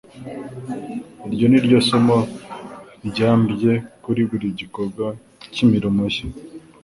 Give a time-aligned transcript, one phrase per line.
[1.27, 2.17] iryo ni ryo somo
[3.07, 3.73] ryamrye
[4.05, 5.05] muri buri gikorwa
[5.53, 6.23] cy'imirimo ye.